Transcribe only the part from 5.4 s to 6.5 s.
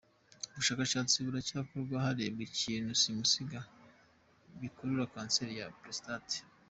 ya prostate.